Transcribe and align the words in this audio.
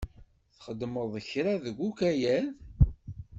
Txedmeḍ 0.55 1.13
kra 1.29 1.53
deg 1.65 1.77
ukayad? 1.87 2.47